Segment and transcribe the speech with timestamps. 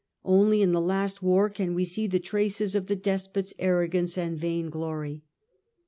[0.25, 4.17] Only in the last war can we see the traces of the despot's jjedicdat arrogance
[4.17, 5.21] and vainglory.